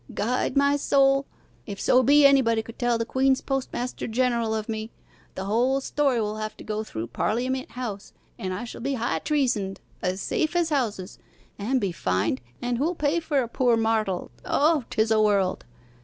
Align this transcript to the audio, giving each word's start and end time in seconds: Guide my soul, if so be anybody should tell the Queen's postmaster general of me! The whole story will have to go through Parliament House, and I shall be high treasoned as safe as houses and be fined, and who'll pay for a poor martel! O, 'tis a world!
Guide 0.15 0.57
my 0.57 0.77
soul, 0.77 1.27
if 1.67 1.79
so 1.79 2.01
be 2.01 2.25
anybody 2.25 2.63
should 2.65 2.79
tell 2.79 2.97
the 2.97 3.05
Queen's 3.05 3.39
postmaster 3.39 4.07
general 4.07 4.55
of 4.55 4.67
me! 4.67 4.89
The 5.35 5.45
whole 5.45 5.79
story 5.79 6.19
will 6.19 6.37
have 6.37 6.57
to 6.57 6.63
go 6.63 6.83
through 6.83 7.05
Parliament 7.05 7.73
House, 7.73 8.11
and 8.39 8.51
I 8.51 8.63
shall 8.63 8.81
be 8.81 8.95
high 8.95 9.19
treasoned 9.19 9.79
as 10.01 10.19
safe 10.19 10.55
as 10.55 10.69
houses 10.69 11.19
and 11.59 11.79
be 11.79 11.91
fined, 11.91 12.41
and 12.63 12.79
who'll 12.79 12.95
pay 12.95 13.19
for 13.19 13.43
a 13.43 13.47
poor 13.47 13.77
martel! 13.77 14.31
O, 14.43 14.85
'tis 14.89 15.11
a 15.11 15.21
world! 15.21 15.65